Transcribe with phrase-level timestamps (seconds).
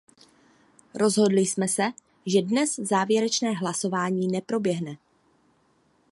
[0.93, 1.83] Rozhodli jsme se,
[2.25, 4.97] že dnes závěrečné hlasování neproběhne.